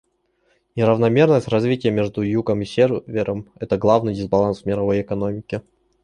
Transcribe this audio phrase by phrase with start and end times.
[0.75, 5.61] Неравномерность развития между Югом и Севером— это главный дисбаланс в мировой экономике.